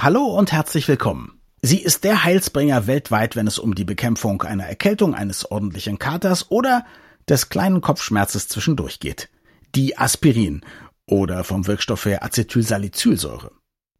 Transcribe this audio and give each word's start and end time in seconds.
Hallo 0.00 0.26
und 0.26 0.52
herzlich 0.52 0.86
willkommen. 0.86 1.40
Sie 1.60 1.82
ist 1.82 2.04
der 2.04 2.22
Heilsbringer 2.22 2.86
weltweit, 2.86 3.34
wenn 3.34 3.48
es 3.48 3.58
um 3.58 3.74
die 3.74 3.84
Bekämpfung 3.84 4.42
einer 4.42 4.62
Erkältung, 4.62 5.12
eines 5.12 5.50
ordentlichen 5.50 5.98
Katers 5.98 6.52
oder 6.52 6.86
des 7.28 7.48
kleinen 7.48 7.80
Kopfschmerzes 7.80 8.46
zwischendurch 8.46 9.00
geht. 9.00 9.28
Die 9.74 9.98
Aspirin 9.98 10.60
oder 11.04 11.42
vom 11.42 11.66
Wirkstoff 11.66 12.04
her 12.04 12.22
Acetylsalicylsäure. 12.22 13.50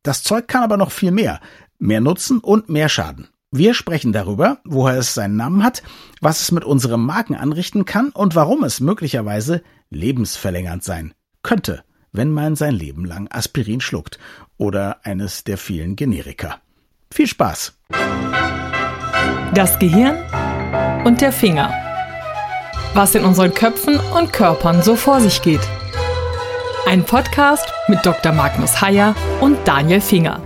Das 0.04 0.22
Zeug 0.22 0.46
kann 0.46 0.62
aber 0.62 0.76
noch 0.76 0.92
viel 0.92 1.11
mehr. 1.11 1.40
Mehr 1.80 2.00
Nutzen 2.00 2.38
und 2.38 2.68
mehr 2.68 2.88
Schaden. 2.88 3.26
Wir 3.50 3.74
sprechen 3.74 4.12
darüber, 4.12 4.60
woher 4.64 4.98
es 4.98 5.14
seinen 5.14 5.34
Namen 5.34 5.64
hat, 5.64 5.82
was 6.20 6.40
es 6.42 6.52
mit 6.52 6.62
unserem 6.62 7.04
Magen 7.04 7.34
anrichten 7.34 7.86
kann 7.86 8.10
und 8.10 8.36
warum 8.36 8.62
es 8.62 8.78
möglicherweise 8.78 9.64
lebensverlängernd 9.90 10.84
sein 10.84 11.12
könnte 11.42 11.82
wenn 12.12 12.30
man 12.30 12.56
sein 12.56 12.75
Leben 12.75 13.04
lang 13.04 13.29
Aspirin 13.30 13.80
schluckt 13.80 14.18
oder 14.57 14.98
eines 15.04 15.45
der 15.45 15.58
vielen 15.58 15.96
Generika. 15.96 16.61
Viel 17.12 17.27
Spaß! 17.27 17.75
Das 19.54 19.79
Gehirn 19.79 20.17
und 21.04 21.21
der 21.21 21.32
Finger. 21.32 21.72
Was 22.94 23.14
in 23.14 23.25
unseren 23.25 23.54
Köpfen 23.54 23.98
und 24.17 24.32
Körpern 24.32 24.82
so 24.82 24.96
vor 24.96 25.21
sich 25.21 25.43
geht. 25.43 25.61
Ein 26.86 27.04
Podcast 27.04 27.67
mit 27.89 28.04
Dr. 28.04 28.32
Magnus 28.32 28.81
Heyer 28.81 29.14
und 29.40 29.56
Daniel 29.67 30.00
Finger. 30.00 30.43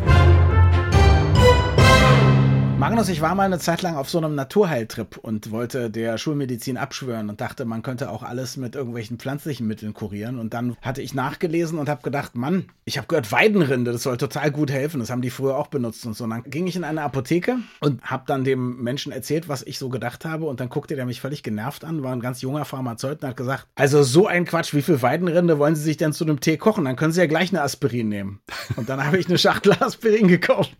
Magnus, 2.92 3.08
ich 3.08 3.22
war 3.22 3.34
mal 3.34 3.44
eine 3.44 3.58
Zeit 3.58 3.80
lang 3.80 3.96
auf 3.96 4.10
so 4.10 4.18
einem 4.18 4.34
Naturheiltrip 4.34 5.16
und 5.16 5.50
wollte 5.50 5.88
der 5.88 6.18
Schulmedizin 6.18 6.76
abschwören 6.76 7.30
und 7.30 7.40
dachte, 7.40 7.64
man 7.64 7.80
könnte 7.80 8.10
auch 8.10 8.22
alles 8.22 8.58
mit 8.58 8.74
irgendwelchen 8.74 9.16
pflanzlichen 9.16 9.66
Mitteln 9.66 9.94
kurieren. 9.94 10.38
Und 10.38 10.52
dann 10.52 10.76
hatte 10.82 11.00
ich 11.00 11.14
nachgelesen 11.14 11.78
und 11.78 11.88
habe 11.88 12.02
gedacht, 12.02 12.34
Mann, 12.34 12.66
ich 12.84 12.98
habe 12.98 13.06
gehört, 13.06 13.32
Weidenrinde, 13.32 13.92
das 13.92 14.02
soll 14.02 14.18
total 14.18 14.50
gut 14.50 14.70
helfen. 14.70 15.00
Das 15.00 15.08
haben 15.08 15.22
die 15.22 15.30
früher 15.30 15.56
auch 15.56 15.68
benutzt 15.68 16.04
und 16.04 16.14
so. 16.14 16.24
Und 16.24 16.30
dann 16.30 16.42
ging 16.42 16.66
ich 16.66 16.76
in 16.76 16.84
eine 16.84 17.00
Apotheke 17.00 17.56
und 17.80 18.02
habe 18.02 18.24
dann 18.26 18.44
dem 18.44 18.82
Menschen 18.82 19.10
erzählt, 19.10 19.48
was 19.48 19.62
ich 19.62 19.78
so 19.78 19.88
gedacht 19.88 20.26
habe. 20.26 20.44
Und 20.44 20.60
dann 20.60 20.68
guckte 20.68 20.94
der 20.94 21.06
mich 21.06 21.22
völlig 21.22 21.42
genervt 21.42 21.86
an, 21.86 22.02
war 22.02 22.12
ein 22.12 22.20
ganz 22.20 22.42
junger 22.42 22.66
Pharmazeut 22.66 23.22
und 23.22 23.28
hat 23.30 23.38
gesagt, 23.38 23.68
also 23.74 24.02
so 24.02 24.26
ein 24.26 24.44
Quatsch, 24.44 24.74
wie 24.74 24.82
viel 24.82 25.00
Weidenrinde 25.00 25.58
wollen 25.58 25.76
Sie 25.76 25.82
sich 25.82 25.96
denn 25.96 26.12
zu 26.12 26.24
einem 26.24 26.40
Tee 26.40 26.58
kochen? 26.58 26.84
Dann 26.84 26.96
können 26.96 27.14
Sie 27.14 27.20
ja 27.20 27.26
gleich 27.26 27.52
eine 27.52 27.62
Aspirin 27.62 28.10
nehmen. 28.10 28.42
Und 28.76 28.90
dann 28.90 29.02
habe 29.02 29.16
ich 29.16 29.28
eine 29.28 29.38
Schachtel 29.38 29.72
Aspirin 29.80 30.28
gekauft. 30.28 30.76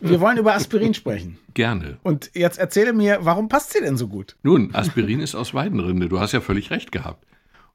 Wir 0.00 0.20
wollen 0.20 0.38
über 0.38 0.54
Aspirin 0.54 0.94
sprechen. 0.94 1.38
Gerne. 1.54 1.98
Und 2.02 2.30
jetzt 2.34 2.58
erzähle 2.58 2.92
mir, 2.92 3.18
warum 3.22 3.48
passt 3.48 3.72
sie 3.72 3.80
denn 3.80 3.96
so 3.96 4.08
gut? 4.08 4.36
Nun, 4.42 4.74
Aspirin 4.74 5.20
ist 5.20 5.34
aus 5.34 5.54
Weidenrinde. 5.54 6.08
Du 6.08 6.20
hast 6.20 6.32
ja 6.32 6.40
völlig 6.40 6.70
recht 6.70 6.92
gehabt. 6.92 7.26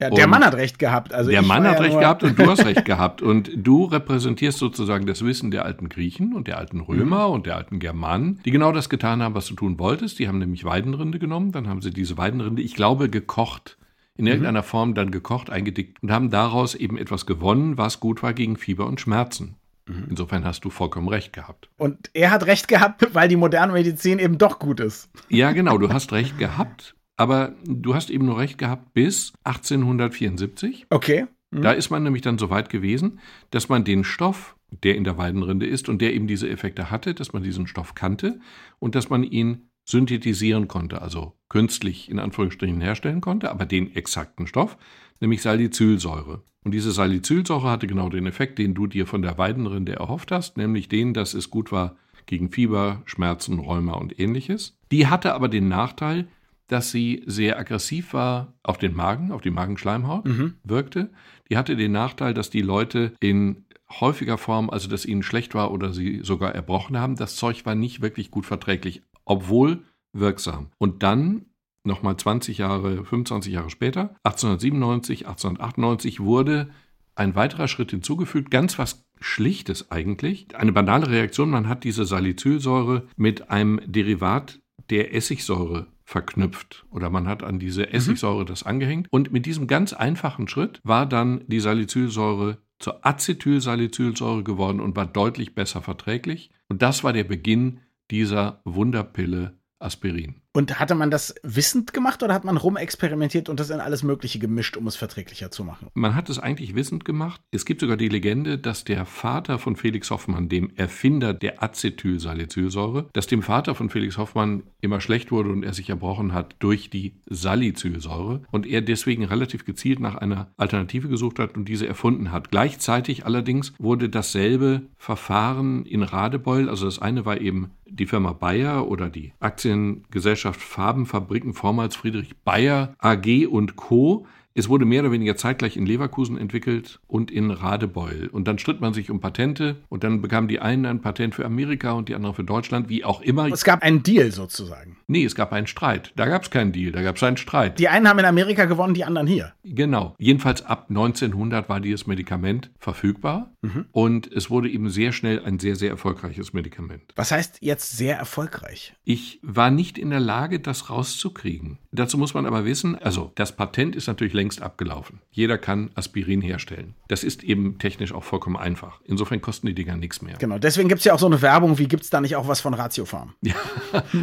Ja, 0.02 0.10
der 0.10 0.26
und 0.26 0.32
Mann 0.32 0.46
hat 0.46 0.56
recht 0.56 0.80
gehabt. 0.80 1.14
Also 1.14 1.30
der 1.30 1.42
Mann 1.42 1.68
hat 1.68 1.76
ja 1.76 1.82
recht 1.82 2.00
gehabt 2.00 2.24
und 2.24 2.40
du 2.40 2.50
hast 2.50 2.66
recht 2.66 2.86
gehabt. 2.86 3.22
Und 3.22 3.52
du 3.54 3.84
repräsentierst 3.84 4.58
sozusagen 4.58 5.06
das 5.06 5.26
Wissen 5.26 5.52
der 5.52 5.66
alten 5.66 5.90
Griechen 5.90 6.34
und 6.34 6.48
der 6.48 6.58
alten 6.58 6.80
Römer 6.80 7.28
mhm. 7.28 7.34
und 7.34 7.46
der 7.46 7.58
alten 7.58 7.80
Germanen, 7.80 8.40
die 8.46 8.52
genau 8.52 8.72
das 8.72 8.88
getan 8.88 9.22
haben, 9.22 9.36
was 9.36 9.48
du 9.48 9.56
tun 9.56 9.78
wolltest. 9.78 10.18
Die 10.20 10.30
haben 10.30 10.40
nämlich 10.40 10.64
Weidenrinde 10.64 11.20
genommen, 11.20 11.52
dann 11.52 11.68
haben 11.68 11.82
sie 11.82 11.92
diese 11.92 12.18
Weidenrinde, 12.18 12.62
ich 12.62 12.76
glaube, 12.76 13.10
gekocht 13.10 13.78
in 14.16 14.26
mhm. 14.26 14.32
irgendeiner 14.32 14.64
Form 14.64 14.96
dann 14.96 15.12
gekocht, 15.12 15.50
eingedickt 15.50 16.02
und 16.02 16.12
haben 16.12 16.30
daraus 16.30 16.76
eben 16.76 16.98
etwas 16.98 17.26
gewonnen, 17.26 17.78
was 17.78 18.00
gut 18.00 18.24
war 18.24 18.34
gegen 18.34 18.56
Fieber 18.56 18.86
und 18.86 19.02
Schmerzen. 19.02 19.56
Mhm. 19.90 20.06
Insofern 20.10 20.46
hast 20.46 20.64
du 20.64 20.70
vollkommen 20.70 21.08
recht 21.08 21.34
gehabt. 21.34 21.70
Und 21.78 22.10
er 22.14 22.32
hat 22.32 22.46
recht 22.46 22.68
gehabt, 22.68 23.14
weil 23.14 23.28
die 23.28 23.36
moderne 23.36 23.74
Medizin 23.74 24.20
eben 24.20 24.38
doch 24.38 24.60
gut 24.60 24.80
ist. 24.80 25.10
Ja, 25.30 25.52
genau, 25.52 25.78
du 25.78 25.92
hast 25.92 26.12
recht 26.12 26.38
gehabt, 26.38 26.96
aber 27.18 27.56
du 27.66 27.96
hast 27.96 28.10
eben 28.10 28.26
nur 28.26 28.38
recht 28.38 28.58
gehabt 28.58 28.94
bis 28.94 29.34
1874. 29.44 30.88
Okay. 30.90 31.26
Mhm. 31.52 31.62
Da 31.64 31.72
ist 31.72 31.90
man 31.90 32.04
nämlich 32.04 32.22
dann 32.22 32.38
so 32.38 32.50
weit 32.50 32.70
gewesen, 32.70 33.20
dass 33.50 33.70
man 33.70 33.84
den 33.84 34.04
Stoff, 34.04 34.56
der 34.84 34.96
in 34.96 35.04
der 35.04 35.18
Weidenrinde 35.18 35.66
ist 35.66 35.90
und 35.90 36.02
der 36.02 36.14
eben 36.14 36.28
diese 36.28 36.48
Effekte 36.48 36.92
hatte, 36.92 37.16
dass 37.16 37.34
man 37.34 37.42
diesen 37.42 37.66
Stoff 37.66 37.96
kannte 37.96 38.40
und 38.78 38.94
dass 38.94 39.10
man 39.10 39.24
ihn 39.24 39.70
synthetisieren 39.86 40.68
konnte, 40.68 41.02
also 41.02 41.34
künstlich 41.50 42.12
in 42.12 42.20
Anführungsstrichen 42.20 42.80
herstellen 42.80 43.22
konnte, 43.22 43.50
aber 43.50 43.66
den 43.66 43.96
exakten 43.96 44.46
Stoff, 44.46 44.78
nämlich 45.20 45.42
Salicylsäure. 45.42 46.44
Und 46.64 46.74
diese 46.74 46.92
Salicylsäure 46.92 47.70
hatte 47.70 47.88
genau 47.88 48.10
den 48.10 48.26
Effekt, 48.26 48.60
den 48.60 48.74
du 48.74 48.88
dir 48.88 49.08
von 49.08 49.22
der 49.22 49.38
Weidenrinde 49.38 49.94
erhofft 49.94 50.32
hast, 50.32 50.58
nämlich 50.58 50.90
den, 50.90 51.14
dass 51.14 51.34
es 51.34 51.50
gut 51.50 51.72
war 51.72 51.96
gegen 52.26 52.52
Fieber, 52.52 53.02
Schmerzen, 53.06 53.60
Rheuma 53.60 53.94
und 53.94 54.20
ähnliches. 54.20 54.78
Die 54.92 55.08
hatte 55.08 55.34
aber 55.34 55.48
den 55.48 55.68
Nachteil, 55.68 56.28
dass 56.68 56.92
sie 56.92 57.24
sehr 57.26 57.58
aggressiv 57.58 58.14
war 58.14 58.54
auf 58.62 58.78
den 58.78 58.96
Magen, 58.96 59.32
auf 59.32 59.42
die 59.42 59.50
Magenschleimhaut 59.50 60.26
mhm. 60.26 60.54
wirkte. 60.64 61.10
Die 61.50 61.58
hatte 61.58 61.76
den 61.76 61.92
Nachteil, 61.92 62.34
dass 62.34 62.52
die 62.52 62.62
Leute 62.62 63.14
in 63.20 63.66
häufiger 63.90 64.38
Form, 64.38 64.70
also 64.70 64.88
dass 64.88 65.06
ihnen 65.06 65.24
schlecht 65.24 65.56
war 65.56 65.72
oder 65.72 65.94
sie 65.94 66.20
sogar 66.24 66.54
erbrochen 66.54 67.00
haben. 67.00 67.16
Das 67.16 67.36
Zeug 67.36 67.66
war 67.66 67.74
nicht 67.74 68.02
wirklich 68.02 68.30
gut 68.30 68.46
verträglich, 68.46 69.02
obwohl 69.26 69.84
wirksam. 70.14 70.68
Und 70.78 71.02
dann 71.02 71.46
nochmal 71.84 72.18
20 72.18 72.58
Jahre, 72.58 73.06
25 73.06 73.54
Jahre 73.54 73.70
später, 73.70 74.16
1897, 74.24 75.28
1898 75.28 76.20
wurde 76.20 76.70
ein 77.16 77.36
weiterer 77.36 77.68
Schritt 77.68 77.92
hinzugefügt, 77.92 78.50
ganz 78.50 78.80
was 78.80 79.06
Schlichtes 79.20 79.92
eigentlich. 79.92 80.48
Eine 80.56 80.72
banale 80.72 81.10
Reaktion, 81.10 81.50
man 81.50 81.68
hat 81.68 81.84
diese 81.84 82.06
Salicylsäure 82.06 83.08
mit 83.18 83.50
einem 83.50 83.82
Derivat 83.86 84.60
der 84.90 85.14
Essigsäure 85.14 85.88
verknüpft 86.06 86.86
oder 86.90 87.10
man 87.10 87.28
hat 87.28 87.44
an 87.44 87.60
diese 87.60 87.82
mhm. 87.84 87.90
Essigsäure 87.92 88.46
das 88.46 88.64
angehängt 88.64 89.08
und 89.12 89.32
mit 89.32 89.46
diesem 89.46 89.68
ganz 89.68 89.94
einfachen 89.94 90.48
Schritt 90.48 90.80
war 90.84 91.06
dann 91.06 91.42
die 91.48 91.60
Salicylsäure 91.60 92.58
zur 92.80 93.06
Acetylsalicylsäure 93.06 94.44
geworden 94.44 94.80
und 94.80 94.96
war 94.96 95.06
deutlich 95.06 95.54
besser 95.54 95.82
verträglich 95.82 96.50
und 96.68 96.82
das 96.82 97.04
war 97.04 97.14
der 97.14 97.26
Beginn 97.26 97.82
dieser 98.10 98.62
Wunderpille 98.64 99.60
Aspirin. 99.78 100.42
Und 100.52 100.80
hatte 100.80 100.96
man 100.96 101.12
das 101.12 101.36
wissend 101.44 101.94
gemacht 101.94 102.24
oder 102.24 102.34
hat 102.34 102.44
man 102.44 102.58
rumexperimentiert 102.58 103.50
und 103.50 103.60
das 103.60 103.70
in 103.70 103.80
alles 103.80 104.02
Mögliche 104.02 104.40
gemischt, 104.40 104.78
um 104.78 104.88
es 104.88 104.96
verträglicher 104.96 105.52
zu 105.52 105.64
machen? 105.64 105.90
Man 105.94 106.16
hat 106.16 106.28
es 106.30 106.40
eigentlich 106.40 106.74
wissend 106.74 107.06
gemacht. 107.06 107.40
Es 107.52 107.66
gibt 107.66 107.82
sogar 107.82 107.98
die 107.98 108.10
Legende, 108.10 108.58
dass 108.58 108.84
der 108.84 109.06
Vater 109.06 109.60
von 109.60 109.76
Felix 109.76 110.10
Hoffmann, 110.10 110.50
dem 110.50 110.72
Erfinder 110.76 111.36
der 111.36 111.62
Acetylsalicylsäure, 111.62 113.10
dass 113.14 113.28
dem 113.28 113.44
Vater 113.44 113.76
von 113.76 113.92
Felix 113.92 114.18
Hoffmann 114.18 114.64
immer 114.82 115.02
schlecht 115.02 115.32
wurde 115.32 115.52
und 115.52 115.64
er 115.64 115.74
sich 115.74 115.90
erbrochen 115.90 116.34
hat 116.34 116.56
durch 116.58 116.90
die 116.90 117.22
Salicylsäure 117.28 118.42
und 118.50 118.66
er 118.66 118.82
deswegen 118.82 119.26
relativ 119.26 119.66
gezielt 119.66 120.00
nach 120.00 120.16
einer 120.16 120.52
Alternative 120.58 121.10
gesucht 121.10 121.38
hat 121.38 121.56
und 121.56 121.66
diese 121.66 121.86
erfunden 121.86 122.32
hat. 122.32 122.50
Gleichzeitig 122.50 123.24
allerdings 123.24 123.74
wurde 123.78 124.10
dasselbe 124.10 124.82
Verfahren 124.98 125.86
in 125.86 126.02
Radebeul, 126.02 126.70
also 126.70 126.86
das 126.86 126.98
eine 127.00 127.26
war 127.26 127.40
eben 127.40 127.70
die 127.92 128.06
Firma 128.06 128.34
Bayer 128.34 128.88
oder 128.88 129.10
die 129.10 129.34
Aktiengesellschaft 129.40 130.40
Farbenfabriken, 130.54 131.54
vormals 131.54 131.96
Friedrich 131.96 132.38
Bayer 132.44 132.96
AG 133.00 133.48
und 133.48 133.76
Co. 133.76 134.26
Es 134.56 134.68
wurde 134.68 134.84
mehr 134.84 135.04
oder 135.04 135.12
weniger 135.12 135.38
zeitgleich 135.38 135.78
in 135.78 135.86
Leverkusen 135.86 136.38
entwickelt 136.38 137.00
und 137.08 137.32
in 137.32 137.52
Radebeul. 137.52 138.30
Und 138.32 138.48
dann 138.48 138.58
stritt 138.58 138.82
man 138.82 138.94
sich 138.94 139.10
um 139.10 139.22
Patente 139.22 139.78
und 139.90 140.04
dann 140.04 140.22
bekamen 140.22 140.50
die 140.50 140.60
einen 140.60 140.86
ein 140.86 141.02
Patent 141.02 141.36
für 141.36 141.46
Amerika 141.46 141.92
und 141.92 142.10
die 142.10 142.16
anderen 142.16 142.36
für 142.36 142.44
Deutschland, 142.44 142.90
wie 142.90 143.06
auch 143.06 143.22
immer. 143.22 143.48
Es 143.48 143.64
gab 143.64 143.84
einen 143.84 144.04
Deal 144.04 144.32
sozusagen. 144.32 144.98
Nee, 145.08 145.24
es 145.24 145.36
gab 145.36 145.54
einen 145.54 145.68
Streit. 145.68 146.12
Da 146.16 146.26
gab 146.26 146.44
es 146.44 146.50
keinen 146.50 146.74
Deal, 146.74 146.92
da 146.92 147.04
gab 147.04 147.16
es 147.16 147.24
einen 147.24 147.38
Streit. 147.38 147.80
Die 147.80 147.88
einen 147.88 148.10
haben 148.10 148.20
in 148.20 148.26
Amerika 148.26 148.66
gewonnen, 148.66 148.96
die 148.96 149.06
anderen 149.06 149.28
hier. 149.28 149.54
Genau. 149.64 150.16
Jedenfalls 150.18 150.66
ab 150.66 150.88
1900 150.90 151.70
war 151.70 151.80
dieses 151.80 152.06
Medikament 152.06 152.72
verfügbar 152.80 153.52
mhm. 153.62 153.86
und 153.92 154.32
es 154.32 154.50
wurde 154.50 154.70
eben 154.70 154.90
sehr 154.90 155.12
schnell 155.12 155.44
ein 155.44 155.60
sehr, 155.60 155.76
sehr 155.76 155.90
erfolgreiches 155.90 156.54
Medikament. 156.54 157.14
Was 157.16 157.32
heißt 157.32 157.60
jetzt 157.62 157.98
sehr 157.98 158.18
erfolgreich? 158.18 158.94
Ich 159.04 159.40
war 159.42 159.72
nicht 159.72 159.98
in 159.98 160.10
der 160.10 160.20
Lage, 160.20 160.60
das 160.60 160.90
rauszukriegen. 160.90 161.80
Dazu 161.92 162.18
muss 162.18 162.34
man 162.34 162.46
aber 162.46 162.66
wissen, 162.66 162.96
also 162.96 163.32
das 163.36 163.56
Patent 163.56 163.96
ist 163.96 164.08
natürlich 164.08 164.34
längst 164.34 164.62
abgelaufen. 164.62 165.22
Jeder 165.32 165.58
kann 165.58 165.92
Aspirin 165.96 166.42
herstellen. 166.42 166.96
Das 167.08 167.24
ist 167.24 167.44
eben 167.44 167.80
technisch 167.80 168.14
auch 168.14 168.24
vollkommen 168.24 168.58
einfach. 168.58 169.02
Insofern 169.06 169.42
kosten 169.42 169.68
die 169.68 169.76
Dinger 169.76 169.98
nichts 169.98 170.22
mehr. 170.22 170.38
Genau, 170.38 170.60
deswegen 170.60 170.90
gibt 170.90 171.00
es 171.00 171.06
ja 171.06 171.14
auch 171.14 171.20
so 171.20 171.26
eine 171.26 171.42
Werbung, 171.42 171.78
wie 171.78 171.88
gibt 171.88 172.04
es 172.04 172.10
da 172.10 172.22
nicht 172.22 172.36
auch 172.36 172.48
was 172.48 172.62
von 172.62 172.74
Ratiofarm? 172.74 173.34
Ja, 173.50 173.56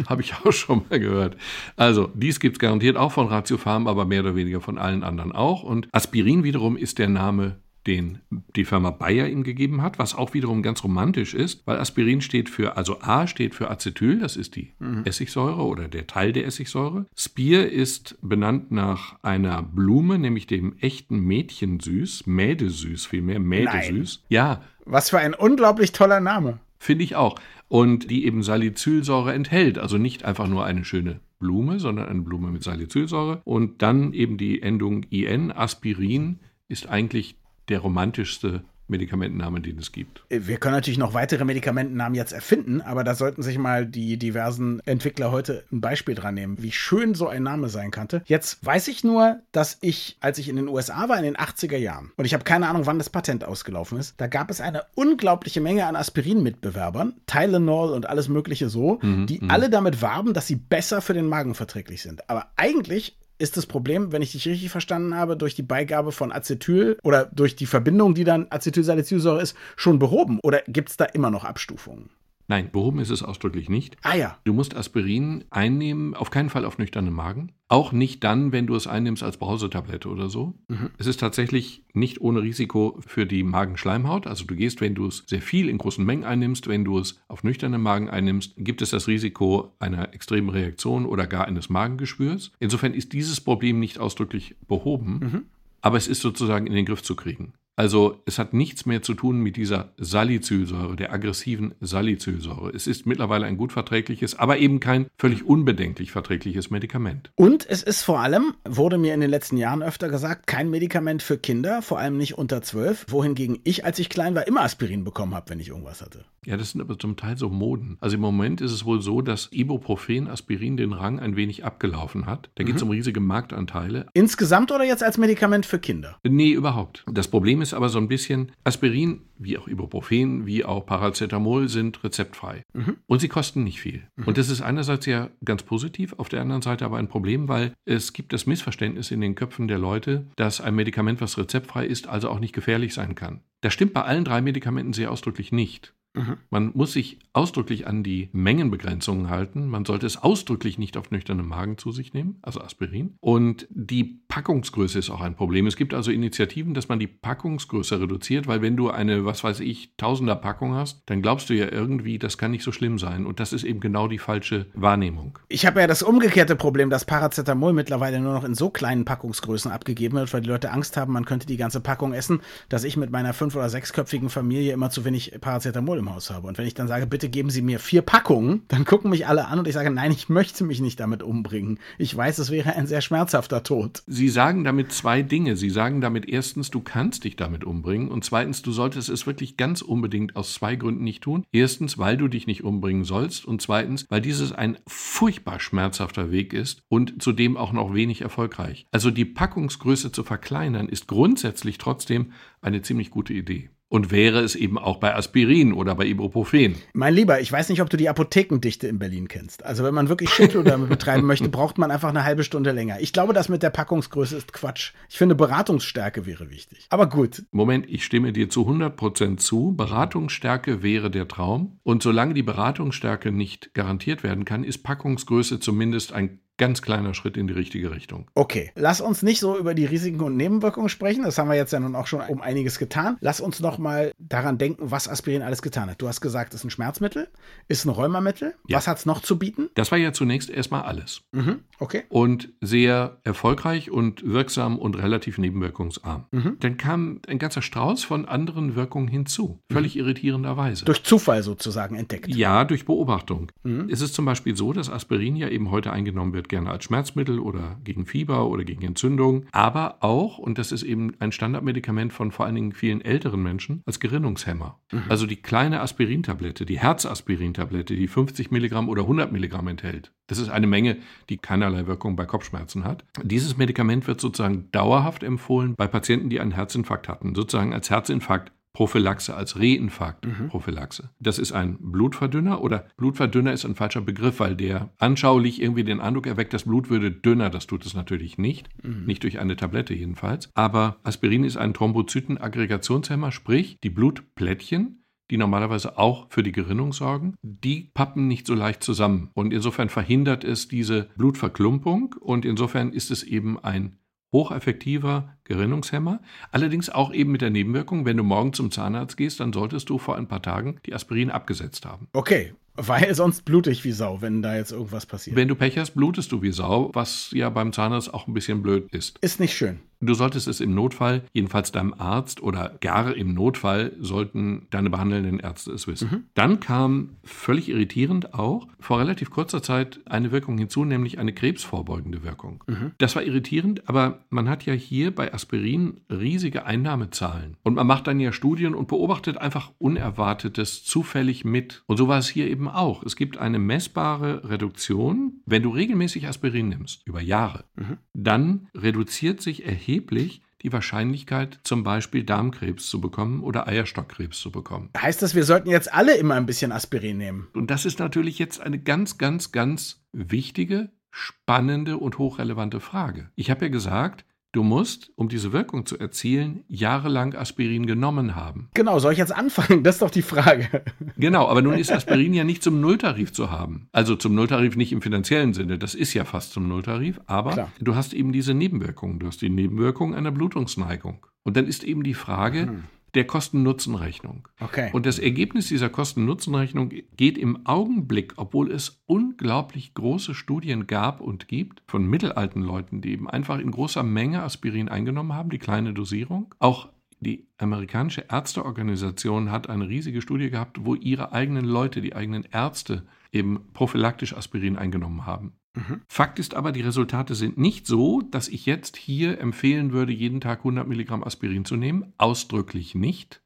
habe 0.07 0.21
ich 0.21 0.33
auch 0.33 0.53
schon 0.53 0.83
mal 0.89 0.99
gehört. 0.99 1.35
Also, 1.75 2.09
dies 2.13 2.39
gibt 2.39 2.55
es 2.55 2.59
garantiert 2.59 2.95
auch 2.95 3.11
von 3.11 3.27
Ratiofarm, 3.27 3.87
aber 3.87 4.05
mehr 4.05 4.21
oder 4.21 4.35
weniger 4.35 4.61
von 4.61 4.77
allen 4.77 5.03
anderen 5.03 5.33
auch. 5.33 5.63
Und 5.63 5.89
Aspirin 5.91 6.45
wiederum 6.45 6.77
ist 6.77 6.97
der 6.97 7.09
Name 7.09 7.57
den 7.87 8.19
die 8.55 8.65
Firma 8.65 8.91
Bayer 8.91 9.27
ihm 9.27 9.43
gegeben 9.43 9.81
hat, 9.81 9.97
was 9.97 10.13
auch 10.13 10.33
wiederum 10.33 10.61
ganz 10.61 10.83
romantisch 10.83 11.33
ist, 11.33 11.65
weil 11.65 11.79
Aspirin 11.79 12.21
steht 12.21 12.49
für, 12.49 12.77
also 12.77 13.01
A 13.01 13.25
steht 13.25 13.55
für 13.55 13.71
Acetyl, 13.71 14.19
das 14.19 14.35
ist 14.35 14.55
die 14.55 14.73
mhm. 14.79 15.03
Essigsäure 15.05 15.63
oder 15.63 15.87
der 15.87 16.05
Teil 16.05 16.33
der 16.33 16.45
Essigsäure. 16.45 17.05
Spier 17.15 17.71
ist 17.71 18.17
benannt 18.21 18.71
nach 18.71 19.17
einer 19.23 19.63
Blume, 19.63 20.19
nämlich 20.19 20.47
dem 20.47 20.75
echten 20.79 21.19
Mädchensüß, 21.21 22.27
Mädesüß 22.27 23.05
vielmehr, 23.05 23.39
Mädesüß. 23.39 24.19
Nein. 24.23 24.27
Ja. 24.29 24.61
Was 24.85 25.09
für 25.09 25.19
ein 25.19 25.33
unglaublich 25.33 25.91
toller 25.91 26.19
Name. 26.19 26.59
Finde 26.79 27.03
ich 27.03 27.15
auch. 27.15 27.39
Und 27.69 28.11
die 28.11 28.25
eben 28.25 28.43
Salicylsäure 28.43 29.33
enthält, 29.33 29.77
also 29.77 29.97
nicht 29.97 30.23
einfach 30.23 30.47
nur 30.47 30.65
eine 30.65 30.85
schöne 30.85 31.19
Blume, 31.39 31.79
sondern 31.79 32.07
eine 32.07 32.21
Blume 32.21 32.51
mit 32.51 32.63
Salicylsäure. 32.63 33.41
Und 33.43 33.81
dann 33.81 34.13
eben 34.13 34.37
die 34.37 34.61
Endung 34.61 35.03
IN, 35.09 35.51
Aspirin, 35.51 36.39
ist 36.69 36.87
eigentlich 36.87 37.35
der 37.69 37.79
romantischste 37.79 38.63
Medikamentennamen, 38.87 39.63
den 39.63 39.77
es 39.77 39.91
gibt. 39.91 40.23
Wir 40.29 40.57
können 40.57 40.75
natürlich 40.75 40.97
noch 40.97 41.13
weitere 41.13 41.45
Medikamentennamen 41.45 42.15
jetzt 42.15 42.31
erfinden, 42.31 42.81
aber 42.81 43.03
da 43.03 43.15
sollten 43.15 43.43
sich 43.43 43.57
mal 43.57 43.85
die 43.85 44.17
diversen 44.17 44.79
Entwickler 44.85 45.31
heute 45.31 45.63
ein 45.71 45.81
Beispiel 45.81 46.15
dran 46.15 46.35
nehmen, 46.35 46.61
wie 46.61 46.71
schön 46.71 47.13
so 47.13 47.27
ein 47.27 47.43
Name 47.43 47.69
sein 47.69 47.91
könnte. 47.91 48.21
Jetzt 48.25 48.65
weiß 48.65 48.87
ich 48.87 49.03
nur, 49.03 49.39
dass 49.51 49.77
ich, 49.81 50.17
als 50.21 50.37
ich 50.37 50.49
in 50.49 50.55
den 50.55 50.67
USA 50.67 51.09
war, 51.09 51.17
in 51.17 51.23
den 51.23 51.37
80er 51.37 51.77
Jahren, 51.77 52.11
und 52.15 52.25
ich 52.25 52.33
habe 52.33 52.43
keine 52.43 52.67
Ahnung, 52.67 52.85
wann 52.85 52.97
das 52.97 53.09
Patent 53.09 53.43
ausgelaufen 53.43 53.99
ist, 53.99 54.15
da 54.17 54.27
gab 54.27 54.49
es 54.49 54.61
eine 54.61 54.83
unglaubliche 54.95 55.61
Menge 55.61 55.85
an 55.85 55.95
Aspirin-Mitbewerbern, 55.95 57.13
Tylenol 57.25 57.91
und 57.91 58.07
alles 58.07 58.29
Mögliche 58.29 58.69
so, 58.69 58.99
mhm, 59.01 59.27
die 59.27 59.39
mh. 59.39 59.53
alle 59.53 59.69
damit 59.69 60.01
warben, 60.01 60.33
dass 60.33 60.47
sie 60.47 60.55
besser 60.55 61.01
für 61.01 61.13
den 61.13 61.27
Magen 61.27 61.55
verträglich 61.55 62.01
sind. 62.01 62.29
Aber 62.29 62.47
eigentlich 62.55 63.17
ist 63.39 63.57
das 63.57 63.65
Problem, 63.65 64.11
wenn 64.11 64.21
ich 64.21 64.31
dich 64.31 64.47
richtig 64.47 64.69
verstanden 64.69 65.15
habe, 65.15 65.37
durch 65.37 65.55
die 65.55 65.63
Beigabe 65.63 66.11
von 66.11 66.31
Acetyl 66.31 66.97
oder 67.03 67.25
durch 67.25 67.55
die 67.55 67.65
Verbindung, 67.65 68.15
die 68.15 68.23
dann 68.23 68.47
Acetylsalicylsäure 68.49 69.41
ist, 69.41 69.55
schon 69.75 69.99
behoben? 69.99 70.39
Oder 70.43 70.61
gibt 70.67 70.89
es 70.89 70.97
da 70.97 71.05
immer 71.05 71.29
noch 71.29 71.43
Abstufungen? 71.43 72.09
Nein, 72.49 72.69
behoben 72.71 72.99
ist 72.99 73.09
es 73.09 73.23
ausdrücklich 73.23 73.69
nicht. 73.69 73.97
Ah 74.03 74.15
ja. 74.15 74.37
Du 74.45 74.53
musst 74.53 74.75
Aspirin 74.75 75.43
einnehmen, 75.49 76.13
auf 76.13 76.31
keinen 76.31 76.49
Fall 76.49 76.63
auf 76.63 76.77
nüchternen 76.77 77.13
Magen. 77.13 77.51
Auch 77.67 77.91
nicht 77.91 78.23
dann, 78.23 78.53
wenn 78.53 78.67
du 78.67 78.75
es 78.75 78.87
einnimmst 78.87 79.21
als 79.21 79.35
Brausetablette 79.35 80.07
oder 80.07 80.29
so. 80.29 80.53
Mhm. 80.69 80.89
Es 80.97 81.07
ist 81.07 81.19
tatsächlich 81.19 81.83
nicht 81.93 82.21
ohne 82.21 82.41
Risiko 82.41 82.97
für 83.05 83.25
die 83.25 83.43
Magenschleimhaut. 83.43 84.27
Also 84.27 84.45
du 84.45 84.55
gehst, 84.55 84.79
wenn 84.79 84.95
du 84.95 85.07
es 85.07 85.25
sehr 85.27 85.41
viel 85.41 85.67
in 85.67 85.77
großen 85.77 86.05
Mengen 86.05 86.23
einnimmst, 86.23 86.67
wenn 86.67 86.85
du 86.85 86.97
es 86.99 87.19
auf 87.27 87.43
nüchternen 87.43 87.81
Magen 87.81 88.09
einnimmst, 88.09 88.53
gibt 88.55 88.81
es 88.81 88.91
das 88.91 89.09
Risiko 89.09 89.73
einer 89.79 90.13
extremen 90.13 90.49
Reaktion 90.49 91.05
oder 91.05 91.27
gar 91.27 91.45
eines 91.45 91.69
Magengeschwürs. 91.69 92.53
Insofern 92.59 92.93
ist 92.93 93.11
dieses 93.11 93.41
Problem 93.41 93.79
nicht 93.79 93.99
ausdrücklich 93.99 94.55
behoben. 94.67 95.19
Mhm. 95.19 95.45
Aber 95.81 95.97
es 95.97 96.07
ist 96.07 96.21
sozusagen 96.21 96.65
in 96.67 96.73
den 96.73 96.85
Griff 96.85 97.03
zu 97.03 97.15
kriegen. 97.15 97.53
Also 97.79 98.23
es 98.25 98.39
hat 98.39 98.53
nichts 98.53 98.87
mehr 98.87 99.03
zu 99.03 99.13
tun 99.13 99.39
mit 99.39 99.55
dieser 99.55 99.93
Salicylsäure, 99.97 100.95
der 100.95 101.13
aggressiven 101.13 101.75
Salicylsäure. 101.79 102.71
Es 102.75 102.87
ist 102.87 103.05
mittlerweile 103.05 103.45
ein 103.45 103.55
gut 103.55 103.71
verträgliches, 103.71 104.37
aber 104.39 104.57
eben 104.57 104.79
kein 104.79 105.05
völlig 105.19 105.45
unbedenklich 105.45 106.11
verträgliches 106.11 106.71
Medikament. 106.71 107.29
Und 107.35 107.69
es 107.69 107.83
ist 107.83 108.01
vor 108.01 108.19
allem, 108.19 108.55
wurde 108.67 108.97
mir 108.97 109.13
in 109.13 109.21
den 109.21 109.29
letzten 109.29 109.57
Jahren 109.57 109.83
öfter 109.83 110.09
gesagt, 110.09 110.47
kein 110.47 110.71
Medikament 110.71 111.21
für 111.21 111.37
Kinder, 111.37 111.83
vor 111.83 111.99
allem 111.99 112.17
nicht 112.17 112.35
unter 112.35 112.63
zwölf, 112.63 113.05
wohingegen 113.09 113.59
ich, 113.63 113.85
als 113.85 113.99
ich 113.99 114.09
klein 114.09 114.33
war, 114.33 114.47
immer 114.47 114.61
Aspirin 114.61 115.03
bekommen 115.03 115.35
habe, 115.35 115.51
wenn 115.51 115.59
ich 115.59 115.69
irgendwas 115.69 116.01
hatte. 116.01 116.25
Ja, 116.47 116.57
das 116.57 116.71
sind 116.71 116.81
aber 116.81 116.97
zum 116.97 117.15
Teil 117.15 117.37
so 117.37 117.49
Moden. 117.49 117.97
Also 117.99 118.15
im 118.15 118.21
Moment 118.21 118.61
ist 118.61 118.71
es 118.71 118.85
wohl 118.85 119.01
so, 119.01 119.21
dass 119.21 119.49
Ibuprofen 119.51 120.27
Aspirin 120.27 120.77
den 120.77 120.93
Rang 120.93 121.19
ein 121.19 121.35
wenig 121.35 121.63
abgelaufen 121.63 122.25
hat. 122.25 122.49
Da 122.55 122.63
geht 122.63 122.77
es 122.77 122.81
mhm. 122.81 122.89
um 122.89 122.95
riesige 122.95 123.19
Marktanteile. 123.19 124.07
Insgesamt 124.13 124.71
oder 124.71 124.83
jetzt 124.83 125.03
als 125.03 125.17
Medikament 125.17 125.65
für 125.65 125.77
Kinder? 125.77 126.17
Nee, 126.23 126.51
überhaupt. 126.51 127.03
Das 127.11 127.27
Problem 127.27 127.61
ist, 127.61 127.67
ist 127.67 127.73
aber 127.73 127.89
so 127.89 127.99
ein 127.99 128.07
bisschen, 128.07 128.51
Aspirin, 128.63 129.21
wie 129.37 129.57
auch 129.57 129.67
Ibuprofen, 129.67 130.45
wie 130.45 130.65
auch 130.65 130.85
Paracetamol 130.85 131.69
sind 131.69 132.03
rezeptfrei. 132.03 132.63
Mhm. 132.73 132.97
Und 133.05 133.19
sie 133.19 133.27
kosten 133.27 133.63
nicht 133.63 133.81
viel. 133.81 134.07
Mhm. 134.15 134.25
Und 134.25 134.37
das 134.37 134.49
ist 134.49 134.61
einerseits 134.61 135.05
ja 135.05 135.29
ganz 135.43 135.63
positiv, 135.63 136.13
auf 136.17 136.29
der 136.29 136.41
anderen 136.41 136.61
Seite 136.61 136.85
aber 136.85 136.97
ein 136.97 137.09
Problem, 137.09 137.47
weil 137.47 137.73
es 137.85 138.13
gibt 138.13 138.33
das 138.33 138.45
Missverständnis 138.45 139.11
in 139.11 139.21
den 139.21 139.35
Köpfen 139.35 139.67
der 139.67 139.79
Leute, 139.79 140.27
dass 140.35 140.61
ein 140.61 140.75
Medikament, 140.75 141.21
was 141.21 141.37
rezeptfrei 141.37 141.85
ist, 141.85 142.07
also 142.07 142.29
auch 142.29 142.39
nicht 142.39 142.53
gefährlich 142.53 142.93
sein 142.93 143.15
kann. 143.15 143.41
Das 143.61 143.73
stimmt 143.73 143.93
bei 143.93 144.03
allen 144.03 144.23
drei 144.23 144.41
Medikamenten 144.41 144.93
sehr 144.93 145.11
ausdrücklich 145.11 145.51
nicht. 145.51 145.93
Mhm. 146.17 146.37
Man 146.49 146.71
muss 146.73 146.93
sich 146.93 147.19
ausdrücklich 147.33 147.87
an 147.87 148.03
die 148.03 148.29
Mengenbegrenzungen 148.31 149.29
halten. 149.29 149.67
Man 149.67 149.85
sollte 149.85 150.05
es 150.05 150.17
ausdrücklich 150.17 150.77
nicht 150.77 150.97
auf 150.97 151.11
nüchternen 151.11 151.47
Magen 151.47 151.77
zu 151.77 151.91
sich 151.91 152.13
nehmen, 152.13 152.37
also 152.41 152.61
Aspirin. 152.61 153.15
Und 153.19 153.67
die 153.69 154.03
Packungsgröße 154.27 154.99
ist 154.99 155.09
auch 155.09 155.21
ein 155.21 155.35
Problem. 155.35 155.67
Es 155.67 155.75
gibt 155.75 155.93
also 155.93 156.11
Initiativen, 156.11 156.73
dass 156.73 156.89
man 156.89 156.99
die 156.99 157.07
Packungsgröße 157.07 157.99
reduziert, 158.01 158.47
weil 158.47 158.61
wenn 158.61 158.75
du 158.75 158.89
eine, 158.89 159.25
was 159.25 159.43
weiß 159.43 159.59
ich, 159.59 159.95
Tausender 159.97 160.35
Packung 160.35 160.73
hast, 160.73 161.03
dann 161.05 161.21
glaubst 161.21 161.49
du 161.49 161.53
ja 161.53 161.71
irgendwie, 161.71 162.17
das 162.19 162.37
kann 162.37 162.51
nicht 162.51 162.63
so 162.63 162.71
schlimm 162.71 162.97
sein. 162.97 163.25
Und 163.25 163.39
das 163.39 163.53
ist 163.53 163.63
eben 163.63 163.79
genau 163.79 164.07
die 164.07 164.17
falsche 164.17 164.65
Wahrnehmung. 164.73 165.39
Ich 165.47 165.65
habe 165.65 165.79
ja 165.79 165.87
das 165.87 166.01
umgekehrte 166.03 166.55
Problem, 166.55 166.89
dass 166.89 167.05
Paracetamol 167.05 167.73
mittlerweile 167.73 168.19
nur 168.19 168.33
noch 168.33 168.43
in 168.43 168.55
so 168.55 168.69
kleinen 168.69 169.05
Packungsgrößen 169.05 169.71
abgegeben 169.71 170.17
wird, 170.17 170.33
weil 170.33 170.41
die 170.41 170.49
Leute 170.49 170.71
Angst 170.71 170.97
haben, 170.97 171.13
man 171.13 171.25
könnte 171.25 171.45
die 171.45 171.57
ganze 171.57 171.81
Packung 171.81 172.13
essen, 172.13 172.41
dass 172.69 172.83
ich 172.83 172.97
mit 172.97 173.11
meiner 173.11 173.33
fünf- 173.33 173.55
oder 173.55 173.69
sechsköpfigen 173.69 174.29
Familie 174.29 174.73
immer 174.73 174.89
zu 174.89 175.05
wenig 175.05 175.37
Paracetamol 175.39 175.99
im 175.99 176.06
Haus 176.09 176.29
habe. 176.29 176.47
Und 176.47 176.57
wenn 176.57 176.67
ich 176.67 176.73
dann 176.73 176.87
sage, 176.87 177.07
bitte 177.07 177.29
geben 177.29 177.49
Sie 177.49 177.61
mir 177.61 177.79
vier 177.79 178.01
Packungen, 178.01 178.63
dann 178.67 178.85
gucken 178.85 179.09
mich 179.09 179.27
alle 179.27 179.47
an 179.47 179.59
und 179.59 179.67
ich 179.67 179.73
sage, 179.73 179.89
nein, 179.89 180.11
ich 180.11 180.29
möchte 180.29 180.63
mich 180.63 180.81
nicht 180.81 180.99
damit 180.99 181.23
umbringen. 181.23 181.79
Ich 181.97 182.15
weiß, 182.15 182.39
es 182.39 182.51
wäre 182.51 182.75
ein 182.75 182.87
sehr 182.87 183.01
schmerzhafter 183.01 183.63
Tod. 183.63 184.03
Sie 184.07 184.29
sagen 184.29 184.63
damit 184.63 184.91
zwei 184.91 185.21
Dinge. 185.21 185.55
Sie 185.55 185.69
sagen 185.69 186.01
damit 186.01 186.27
erstens, 186.27 186.71
du 186.71 186.81
kannst 186.81 187.23
dich 187.23 187.35
damit 187.35 187.63
umbringen 187.63 188.09
und 188.09 188.23
zweitens, 188.23 188.61
du 188.61 188.71
solltest 188.71 189.09
es 189.09 189.27
wirklich 189.27 189.57
ganz 189.57 189.81
unbedingt 189.81 190.35
aus 190.35 190.53
zwei 190.53 190.75
Gründen 190.75 191.03
nicht 191.03 191.23
tun. 191.23 191.45
Erstens, 191.51 191.97
weil 191.97 192.17
du 192.17 192.27
dich 192.27 192.47
nicht 192.47 192.63
umbringen 192.63 193.03
sollst 193.03 193.45
und 193.45 193.61
zweitens, 193.61 194.05
weil 194.09 194.21
dieses 194.21 194.51
ein 194.51 194.77
furchtbar 194.87 195.59
schmerzhafter 195.59 196.31
Weg 196.31 196.53
ist 196.53 196.81
und 196.89 197.21
zudem 197.21 197.57
auch 197.57 197.71
noch 197.71 197.93
wenig 197.93 198.21
erfolgreich. 198.21 198.85
Also 198.91 199.11
die 199.11 199.25
Packungsgröße 199.25 200.11
zu 200.11 200.23
verkleinern 200.23 200.89
ist 200.89 201.07
grundsätzlich 201.07 201.77
trotzdem 201.77 202.31
eine 202.61 202.81
ziemlich 202.81 203.11
gute 203.11 203.33
Idee 203.33 203.69
und 203.89 204.11
wäre 204.11 204.41
es 204.41 204.55
eben 204.55 204.77
auch 204.77 204.97
bei 204.97 205.15
Aspirin 205.15 205.73
oder 205.73 205.95
bei 205.95 206.05
Ibuprofen. 206.05 206.75
Mein 206.93 207.13
Lieber, 207.13 207.39
ich 207.39 207.51
weiß 207.51 207.69
nicht, 207.69 207.81
ob 207.81 207.89
du 207.89 207.97
die 207.97 208.09
Apothekendichte 208.09 208.87
in 208.87 208.99
Berlin 208.99 209.27
kennst. 209.27 209.63
Also 209.63 209.83
wenn 209.83 209.93
man 209.93 210.09
wirklich 210.09 210.29
Schindel 210.29 210.63
damit 210.63 210.89
betreiben 210.97 211.25
möchte, 211.25 211.49
braucht 211.49 211.77
man 211.77 211.91
einfach 211.91 212.09
eine 212.09 212.23
halbe 212.23 212.43
Stunde 212.43 212.71
länger. 212.71 212.99
Ich 212.99 213.13
glaube, 213.13 213.33
das 213.33 213.49
mit 213.49 213.63
der 213.63 213.69
Packungsgröße 213.69 214.35
ist 214.35 214.53
Quatsch. 214.53 214.93
Ich 215.09 215.17
finde, 215.17 215.35
Beratungsstärke 215.35 216.25
wäre 216.25 216.49
wichtig. 216.49 216.87
Aber 216.89 217.07
gut. 217.07 217.43
Moment, 217.51 217.85
ich 217.89 218.03
stimme 218.03 218.33
dir 218.33 218.49
zu 218.49 218.61
100 218.61 218.95
Prozent 218.97 219.41
zu. 219.41 219.73
Beratungsstärke 219.75 220.83
wäre 220.83 221.09
der 221.09 221.27
Traum. 221.27 221.79
Und 221.83 222.03
solange 222.03 222.33
die 222.33 222.43
Beratungsstärke 222.43 223.31
nicht 223.31 223.73
garantiert 223.73 224.23
werden 224.23 224.45
kann, 224.45 224.63
ist 224.63 224.83
Packungsgröße 224.83 225.59
zumindest 225.59 226.11
ein 226.13 226.39
ganz 226.57 226.81
kleiner 226.81 227.13
Schritt 227.13 227.37
in 227.37 227.47
die 227.47 227.53
richtige 227.53 227.91
Richtung. 227.91 228.27
Okay, 228.33 228.71
lass 228.75 229.01
uns 229.01 229.23
nicht 229.23 229.39
so 229.39 229.57
über 229.57 229.73
die 229.73 229.85
Risiken 229.85 230.21
und 230.21 230.35
Nebenwirkungen 230.35 230.89
sprechen. 230.89 231.23
Das 231.23 231.37
haben 231.37 231.49
wir 231.49 231.55
jetzt 231.55 231.71
ja 231.71 231.79
nun 231.79 231.95
auch 231.95 232.07
schon 232.07 232.21
um 232.21 232.41
einiges 232.41 232.79
getan. 232.79 233.17
Lass 233.21 233.39
uns 233.39 233.59
noch 233.59 233.77
mal 233.77 234.11
daran 234.17 234.57
denken, 234.57 234.91
was 234.91 235.07
Aspirin 235.07 235.41
alles 235.41 235.61
getan 235.61 235.89
hat. 235.89 236.01
Du 236.01 236.07
hast 236.07 236.21
gesagt, 236.21 236.53
es 236.53 236.61
ist 236.61 236.65
ein 236.65 236.69
Schmerzmittel, 236.69 237.29
ist 237.67 237.85
ein 237.85 237.89
Rheumamittel. 237.89 238.55
Ja. 238.67 238.77
Was 238.77 238.87
hat 238.87 238.97
es 238.97 239.05
noch 239.05 239.21
zu 239.21 239.37
bieten? 239.37 239.69
Das 239.75 239.91
war 239.91 239.97
ja 239.97 240.13
zunächst 240.13 240.49
erstmal 240.49 240.83
alles. 240.83 241.21
Mhm. 241.31 241.59
Okay. 241.79 242.03
Und 242.09 242.49
sehr 242.59 243.17
erfolgreich 243.23 243.91
und 243.91 244.25
wirksam 244.25 244.79
und 244.79 244.97
relativ 244.97 245.37
nebenwirkungsarm. 245.37 246.25
Mhm. 246.31 246.57
Dann 246.59 246.77
kam 246.77 247.21
ein 247.27 247.37
ganzer 247.37 247.61
Strauß 247.61 248.03
von 248.03 248.25
anderen 248.25 248.75
Wirkungen 248.75 249.07
hinzu. 249.07 249.59
Völlig 249.71 249.95
mhm. 249.95 250.01
irritierenderweise. 250.01 250.85
Durch 250.85 251.03
Zufall 251.03 251.43
sozusagen 251.43 251.95
entdeckt. 251.95 252.27
Ja, 252.27 252.65
durch 252.65 252.85
Beobachtung. 252.85 253.51
Mhm. 253.63 253.89
Es 253.89 254.01
ist 254.01 254.15
zum 254.15 254.25
Beispiel 254.25 254.55
so, 254.55 254.73
dass 254.73 254.89
Aspirin 254.89 255.35
ja 255.35 255.49
eben 255.49 255.69
heute 255.69 255.91
eingenommen 255.91 256.33
wird 256.33 256.46
gerne 256.49 256.71
als 256.71 256.85
Schmerzmittel 256.85 257.39
oder 257.39 257.77
gegen 257.83 258.05
Fieber 258.05 258.47
oder 258.47 258.63
gegen 258.63 258.83
Entzündung, 258.83 259.45
aber 259.51 259.97
auch, 260.01 260.37
und 260.37 260.57
das 260.57 260.71
ist 260.71 260.83
eben 260.83 261.13
ein 261.19 261.31
Standardmedikament 261.31 262.13
von 262.13 262.31
vor 262.31 262.45
allen 262.45 262.55
Dingen 262.55 262.71
vielen 262.73 263.01
älteren 263.01 263.41
Menschen, 263.41 263.81
als 263.85 263.99
Gerinnungshemmer. 263.99 264.79
Mhm. 264.91 265.03
Also 265.09 265.25
die 265.25 265.37
kleine 265.37 265.81
Aspirintablette, 265.81 266.65
die 266.65 266.79
Herzaspirintablette, 266.79 267.95
die 267.95 268.07
50 268.07 268.51
Milligramm 268.51 268.89
oder 268.89 269.03
100 269.03 269.31
Milligramm 269.31 269.67
enthält. 269.67 270.11
Das 270.27 270.39
ist 270.39 270.49
eine 270.49 270.67
Menge, 270.67 270.97
die 271.29 271.37
keinerlei 271.37 271.87
Wirkung 271.87 272.15
bei 272.15 272.25
Kopfschmerzen 272.25 272.83
hat. 272.83 273.05
Dieses 273.23 273.57
Medikament 273.57 274.07
wird 274.07 274.19
sozusagen 274.19 274.69
dauerhaft 274.71 275.23
empfohlen 275.23 275.75
bei 275.75 275.87
Patienten, 275.87 276.29
die 276.29 276.39
einen 276.39 276.51
Herzinfarkt 276.51 277.07
hatten, 277.07 277.33
sozusagen 277.33 277.73
als 277.73 277.89
Herzinfarkt 277.89 278.51
Prophylaxe 278.77 279.33
als 279.33 279.59
Reinfarktprophylaxe. 279.59 281.05
Mhm. 281.05 281.09
Das 281.19 281.39
ist 281.39 281.51
ein 281.51 281.79
Blutverdünner 281.79 282.61
oder 282.61 282.85
Blutverdünner 282.95 283.51
ist 283.51 283.65
ein 283.65 283.73
falscher 283.73 284.01
Begriff, 284.01 284.39
weil 284.39 284.55
der 284.55 284.91
anschaulich 284.99 285.59
irgendwie 285.59 285.83
den 285.83 285.99
Eindruck 285.99 286.27
erweckt, 286.27 286.53
das 286.53 286.65
Blut 286.65 286.91
würde 286.91 287.11
dünner. 287.11 287.49
Das 287.49 287.65
tut 287.65 287.87
es 287.87 287.95
natürlich 287.95 288.37
nicht. 288.37 288.69
Mhm. 288.83 289.05
Nicht 289.07 289.23
durch 289.23 289.39
eine 289.39 289.55
Tablette 289.55 289.95
jedenfalls. 289.95 290.51
Aber 290.53 290.97
Aspirin 291.01 291.43
ist 291.43 291.57
ein 291.57 291.73
Thrombozytenaggregationshemmer, 291.73 293.31
sprich 293.31 293.79
die 293.83 293.89
Blutplättchen 293.89 295.03
die 295.29 295.37
normalerweise 295.37 295.97
auch 295.97 296.27
für 296.29 296.41
die 296.41 296.53
Gerinnung 296.53 296.93
sorgen, 296.93 297.35
die 297.41 297.91
pappen 297.93 298.29
nicht 298.29 298.47
so 298.47 298.53
leicht 298.53 298.81
zusammen. 298.81 299.29
Und 299.33 299.53
insofern 299.53 299.89
verhindert 299.89 300.45
es 300.45 300.69
diese 300.69 301.09
Blutverklumpung 301.17 302.15
und 302.21 302.45
insofern 302.45 302.93
ist 302.93 303.11
es 303.11 303.23
eben 303.23 303.59
ein 303.59 303.97
hocheffektiver 304.31 305.37
Gerinnungshemmer. 305.45 306.19
Allerdings 306.51 306.89
auch 306.89 307.13
eben 307.13 307.31
mit 307.31 307.41
der 307.41 307.49
Nebenwirkung, 307.49 308.05
wenn 308.05 308.17
du 308.17 308.23
morgen 308.23 308.53
zum 308.53 308.71
Zahnarzt 308.71 309.17
gehst, 309.17 309.39
dann 309.39 309.53
solltest 309.53 309.89
du 309.89 309.97
vor 309.97 310.17
ein 310.17 310.27
paar 310.27 310.41
Tagen 310.41 310.79
die 310.85 310.93
Aspirin 310.93 311.31
abgesetzt 311.31 311.85
haben. 311.85 312.07
Okay, 312.13 312.53
weil 312.75 313.13
sonst 313.15 313.43
blute 313.45 313.71
ich 313.71 313.83
wie 313.83 313.91
Sau, 313.91 314.21
wenn 314.21 314.41
da 314.41 314.55
jetzt 314.55 314.71
irgendwas 314.71 315.05
passiert. 315.05 315.35
Wenn 315.35 315.47
du 315.47 315.55
Pech 315.55 315.77
hast, 315.77 315.91
blutest 315.91 316.31
du 316.31 316.41
wie 316.41 316.51
Sau, 316.51 316.91
was 316.93 317.31
ja 317.33 317.49
beim 317.49 317.73
Zahnarzt 317.73 318.13
auch 318.13 318.27
ein 318.27 318.33
bisschen 318.33 318.61
blöd 318.61 318.87
ist. 318.93 319.17
Ist 319.19 319.39
nicht 319.39 319.55
schön. 319.55 319.79
Du 319.99 320.13
solltest 320.13 320.47
es 320.47 320.59
im 320.59 320.75
Notfall, 320.75 321.23
jedenfalls 321.33 321.71
deinem 321.71 321.93
Arzt 321.97 322.41
oder 322.41 322.77
gar 322.81 323.15
im 323.15 323.33
Notfall 323.33 323.93
sollten 323.99 324.67
deine 324.69 324.89
behandelnden 324.89 325.39
Ärzte 325.39 325.71
es 325.71 325.87
wissen. 325.87 326.09
Mhm. 326.11 326.23
Dann 326.35 326.59
kam 326.59 327.17
völlig 327.23 327.69
irritierend 327.69 328.33
auch 328.33 328.67
vor 328.79 328.99
relativ 328.99 329.31
kurzer 329.31 329.63
Zeit 329.63 329.99
eine 330.05 330.31
Wirkung 330.31 330.57
hinzu, 330.57 330.85
nämlich 330.85 331.17
eine 331.17 331.33
krebsvorbeugende 331.33 332.23
Wirkung. 332.23 332.63
Mhm. 332.67 332.91
Das 332.99 333.15
war 333.15 333.23
irritierend, 333.23 333.89
aber 333.89 334.19
man 334.29 334.49
hat 334.49 334.65
ja 334.65 334.73
hier 334.73 335.13
bei 335.13 335.33
Aspirin 335.33 336.01
riesige 336.11 336.65
Einnahmezahlen. 336.65 337.57
Und 337.63 337.73
man 337.73 337.87
macht 337.87 338.07
dann 338.07 338.19
ja 338.19 338.31
Studien 338.31 338.75
und 338.75 338.87
beobachtet 338.87 339.37
einfach 339.37 339.71
Unerwartetes 339.79 340.83
zufällig 340.83 341.43
mit. 341.43 341.83
Und 341.87 341.97
so 341.97 342.07
war 342.07 342.19
es 342.19 342.27
hier 342.27 342.47
eben 342.47 342.67
auch. 342.67 343.03
Es 343.03 343.15
gibt 343.15 343.37
eine 343.37 343.59
messbare 343.59 344.47
Reduktion, 344.49 345.41
wenn 345.45 345.63
du 345.63 345.69
regelmäßig 345.69 346.27
Aspirin 346.27 346.69
nimmst, 346.69 347.01
über 347.07 347.21
Jahre. 347.21 347.65
Mhm. 347.75 347.97
Dann 348.13 348.67
reduziert 348.75 349.41
sich 349.41 349.65
erheblich 349.65 349.86
erheblich 349.87 350.41
die 350.63 350.73
Wahrscheinlichkeit, 350.73 351.59
zum 351.63 351.83
Beispiel 351.83 352.23
Darmkrebs 352.23 352.89
zu 352.89 352.99
bekommen 352.99 353.43
oder 353.43 353.67
Eierstockkrebs 353.67 354.39
zu 354.39 354.51
bekommen. 354.51 354.89
Heißt 354.97 355.21
das, 355.21 355.35
wir 355.35 355.43
sollten 355.43 355.69
jetzt 355.69 355.93
alle 355.93 356.17
immer 356.17 356.35
ein 356.35 356.47
bisschen 356.47 356.71
Aspirin 356.71 357.17
nehmen? 357.17 357.47
Und 357.53 357.69
das 357.69 357.85
ist 357.85 357.99
natürlich 357.99 358.39
jetzt 358.39 358.59
eine 358.59 358.79
ganz, 358.79 359.17
ganz, 359.17 359.51
ganz 359.51 360.03
wichtige, 360.11 360.89
spannende 361.11 361.97
und 361.97 362.17
hochrelevante 362.17 362.79
Frage. 362.79 363.29
Ich 363.35 363.51
habe 363.51 363.65
ja 363.65 363.71
gesagt, 363.71 364.25
Du 364.57 364.63
musst, 364.63 365.11
um 365.15 365.29
diese 365.29 365.53
Wirkung 365.53 365.85
zu 365.85 365.99
erzielen, 365.99 366.63
jahrelang 366.67 367.35
Aspirin 367.35 367.85
genommen 367.85 368.35
haben. 368.35 368.69
Genau, 368.73 368.97
soll 368.97 369.11
ich 369.11 369.19
jetzt 369.19 369.31
anfangen? 369.31 369.83
Das 369.83 369.97
ist 369.97 370.01
doch 370.01 370.09
die 370.09 370.23
Frage. 370.23 370.83
Genau, 371.15 371.47
aber 371.47 371.61
nun 371.61 371.75
ist 371.75 371.91
Aspirin 371.91 372.33
ja 372.33 372.43
nicht 372.43 372.63
zum 372.63 372.81
Nulltarif 372.81 373.31
zu 373.31 373.51
haben. 373.51 373.87
Also 373.91 374.15
zum 374.15 374.33
Nulltarif 374.33 374.75
nicht 374.75 374.91
im 374.93 375.03
finanziellen 375.03 375.53
Sinne, 375.53 375.77
das 375.77 375.93
ist 375.93 376.15
ja 376.15 376.25
fast 376.25 376.53
zum 376.53 376.67
Nulltarif, 376.67 377.21
aber 377.27 377.51
Klar. 377.51 377.71
du 377.79 377.95
hast 377.95 378.15
eben 378.15 378.31
diese 378.31 378.55
Nebenwirkungen. 378.55 379.19
Du 379.19 379.27
hast 379.27 379.43
die 379.43 379.49
Nebenwirkung 379.49 380.15
einer 380.15 380.31
Blutungsneigung. 380.31 381.23
Und 381.43 381.55
dann 381.55 381.67
ist 381.67 381.83
eben 381.83 382.01
die 382.01 382.15
Frage, 382.15 382.61
hm 382.61 382.83
der 383.13 383.25
Kosten-Nutzen-Rechnung. 383.25 384.47
Okay. 384.59 384.89
Und 384.93 385.05
das 385.05 385.19
Ergebnis 385.19 385.67
dieser 385.67 385.89
Kosten-Nutzen-Rechnung 385.89 386.91
geht 387.15 387.37
im 387.37 387.65
Augenblick, 387.65 388.33
obwohl 388.37 388.71
es 388.71 389.01
unglaublich 389.05 389.93
große 389.93 390.35
Studien 390.35 390.87
gab 390.87 391.21
und 391.21 391.47
gibt 391.47 391.81
von 391.87 392.05
mittelalten 392.05 392.61
Leuten, 392.61 393.01
die 393.01 393.11
eben 393.11 393.29
einfach 393.29 393.59
in 393.59 393.71
großer 393.71 394.03
Menge 394.03 394.43
Aspirin 394.43 394.89
eingenommen 394.89 395.33
haben, 395.33 395.49
die 395.49 395.59
kleine 395.59 395.93
Dosierung. 395.93 396.53
Auch 396.59 396.89
die 397.19 397.47
amerikanische 397.57 398.25
Ärzteorganisation 398.29 399.51
hat 399.51 399.69
eine 399.69 399.87
riesige 399.87 400.21
Studie 400.21 400.51
gehabt, 400.51 400.85
wo 400.85 400.93
ihre 400.93 401.31
eigenen 401.31 401.65
Leute, 401.65 402.01
die 402.01 402.15
eigenen 402.15 402.43
Ärzte 402.51 403.07
eben 403.31 403.61
prophylaktisch 403.73 404.35
Aspirin 404.35 404.77
eingenommen 404.77 405.25
haben. 405.25 405.53
Mhm. 405.77 406.01
Fakt 406.07 406.39
ist 406.39 406.55
aber, 406.55 406.71
die 406.71 406.81
Resultate 406.81 407.35
sind 407.35 407.57
nicht 407.57 407.85
so, 407.85 408.21
dass 408.21 408.47
ich 408.47 408.65
jetzt 408.65 408.97
hier 408.97 409.39
empfehlen 409.39 409.91
würde, 409.91 410.11
jeden 410.11 410.41
Tag 410.41 410.59
100 410.59 410.87
Milligramm 410.87 411.23
Aspirin 411.23 411.65
zu 411.65 411.75
nehmen. 411.75 412.13
Ausdrücklich 412.17 412.95
nicht. 412.95 413.43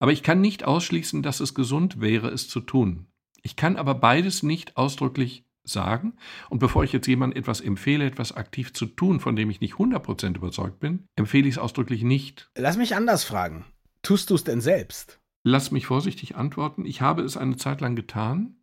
Aber 0.00 0.12
ich 0.12 0.22
kann 0.22 0.40
nicht 0.40 0.64
ausschließen, 0.64 1.22
dass 1.22 1.40
es 1.40 1.54
gesund 1.54 2.00
wäre, 2.00 2.28
es 2.30 2.48
zu 2.48 2.60
tun. 2.60 3.06
Ich 3.42 3.54
kann 3.54 3.76
aber 3.76 3.94
beides 3.94 4.42
nicht 4.42 4.76
ausdrücklich 4.76 5.44
sagen. 5.62 6.14
Und 6.48 6.58
bevor 6.58 6.82
ich 6.82 6.92
jetzt 6.92 7.06
jemandem 7.06 7.38
etwas 7.38 7.60
empfehle, 7.60 8.04
etwas 8.04 8.32
aktiv 8.32 8.72
zu 8.72 8.86
tun, 8.86 9.20
von 9.20 9.36
dem 9.36 9.50
ich 9.50 9.60
nicht 9.60 9.74
100% 9.74 10.36
überzeugt 10.36 10.80
bin, 10.80 11.04
empfehle 11.16 11.46
ich 11.46 11.54
es 11.54 11.58
ausdrücklich 11.58 12.02
nicht. 12.02 12.50
Lass 12.56 12.76
mich 12.76 12.96
anders 12.96 13.22
fragen. 13.22 13.64
Tust 14.02 14.30
du 14.30 14.34
es 14.34 14.44
denn 14.44 14.60
selbst? 14.60 15.20
Lass 15.44 15.70
mich 15.70 15.86
vorsichtig 15.86 16.34
antworten. 16.34 16.84
Ich 16.84 17.00
habe 17.00 17.22
es 17.22 17.36
eine 17.36 17.56
Zeit 17.56 17.80
lang 17.80 17.94
getan. 17.94 18.59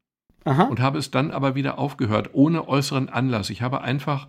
Aha. 0.47 0.63
und 0.63 0.79
habe 0.79 0.97
es 0.97 1.11
dann 1.11 1.31
aber 1.31 1.55
wieder 1.55 1.77
aufgehört, 1.77 2.29
ohne 2.33 2.67
äußeren 2.67 3.09
Anlass. 3.09 3.49
Ich 3.49 3.61
habe 3.61 3.81
einfach 3.81 4.27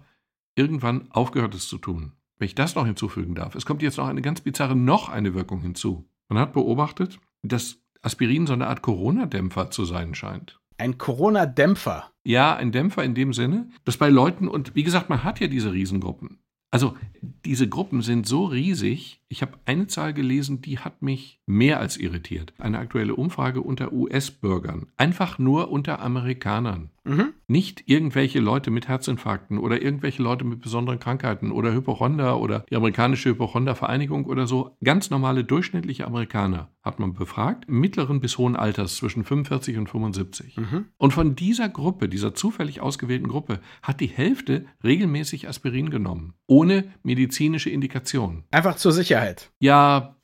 irgendwann 0.54 1.10
aufgehört, 1.10 1.54
es 1.54 1.68
zu 1.68 1.78
tun. 1.78 2.12
Wenn 2.38 2.46
ich 2.46 2.54
das 2.54 2.74
noch 2.74 2.86
hinzufügen 2.86 3.34
darf. 3.34 3.54
Es 3.54 3.66
kommt 3.66 3.82
jetzt 3.82 3.98
noch 3.98 4.06
eine 4.08 4.22
ganz 4.22 4.40
bizarre, 4.40 4.76
noch 4.76 5.08
eine 5.08 5.34
Wirkung 5.34 5.60
hinzu. 5.60 6.08
Man 6.28 6.38
hat 6.38 6.52
beobachtet, 6.52 7.18
dass 7.42 7.78
Aspirin 8.02 8.46
so 8.46 8.52
eine 8.52 8.68
Art 8.68 8.82
Corona-Dämpfer 8.82 9.70
zu 9.70 9.84
sein 9.84 10.14
scheint. 10.14 10.60
Ein 10.76 10.98
Corona-Dämpfer? 10.98 12.12
Ja, 12.22 12.54
ein 12.54 12.70
Dämpfer 12.70 13.02
in 13.02 13.14
dem 13.14 13.32
Sinne, 13.32 13.70
dass 13.84 13.96
bei 13.96 14.08
Leuten, 14.08 14.46
und 14.46 14.74
wie 14.76 14.84
gesagt, 14.84 15.08
man 15.08 15.24
hat 15.24 15.40
ja 15.40 15.48
diese 15.48 15.72
Riesengruppen. 15.72 16.38
Also 16.70 16.96
diese 17.44 17.68
Gruppen 17.68 18.02
sind 18.02 18.26
so 18.26 18.44
riesig. 18.44 19.22
Ich 19.28 19.42
habe 19.42 19.58
eine 19.64 19.86
Zahl 19.86 20.12
gelesen, 20.12 20.60
die 20.60 20.78
hat 20.78 21.02
mich 21.02 21.40
mehr 21.46 21.80
als 21.80 21.96
irritiert. 21.96 22.52
Eine 22.58 22.78
aktuelle 22.78 23.14
Umfrage 23.14 23.62
unter 23.62 23.92
US-Bürgern. 23.92 24.86
Einfach 24.96 25.38
nur 25.38 25.70
unter 25.70 26.00
Amerikanern. 26.00 26.90
Mhm. 27.04 27.32
Nicht 27.46 27.84
irgendwelche 27.86 28.40
Leute 28.40 28.70
mit 28.70 28.86
Herzinfarkten 28.86 29.58
oder 29.58 29.80
irgendwelche 29.80 30.22
Leute 30.22 30.44
mit 30.44 30.60
besonderen 30.60 30.98
Krankheiten 30.98 31.50
oder 31.50 31.72
Hypochonder 31.72 32.38
oder 32.38 32.66
die 32.70 32.76
amerikanische 32.76 33.30
Hypochonder-Vereinigung 33.30 34.26
oder 34.26 34.46
so. 34.46 34.76
Ganz 34.84 35.08
normale 35.08 35.44
durchschnittliche 35.44 36.06
Amerikaner 36.06 36.70
hat 36.82 36.98
man 36.98 37.14
befragt, 37.14 37.68
mittleren 37.68 38.20
bis 38.20 38.38
hohen 38.38 38.56
Alters 38.56 38.96
zwischen 38.96 39.24
45 39.24 39.78
und 39.78 39.88
75. 39.88 40.56
Mhm. 40.56 40.86
Und 40.96 41.12
von 41.12 41.34
dieser 41.34 41.68
Gruppe, 41.68 42.08
dieser 42.08 42.34
zufällig 42.34 42.80
ausgewählten 42.80 43.28
Gruppe, 43.28 43.60
hat 43.82 44.00
die 44.00 44.06
Hälfte 44.06 44.66
regelmäßig 44.84 45.48
Aspirin 45.48 45.90
genommen, 45.90 46.34
ohne 46.58 46.92
medizinische 47.04 47.70
Indikation. 47.70 48.42
Einfach 48.50 48.76
zur 48.76 48.90
Sicherheit. 48.90 49.52
Ja, 49.60 50.16